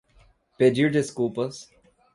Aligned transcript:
Pedir 0.57 0.89
desculpas 0.91 1.69